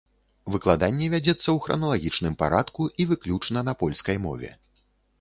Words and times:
Выкладанне 0.53 1.09
вядзецца 1.15 1.43
ў 1.43 1.67
храналагічным 1.67 2.33
парадку 2.41 2.91
і 3.01 3.09
выключна 3.13 3.67
на 3.71 3.81
польскай 3.85 4.17
мове. 4.29 4.51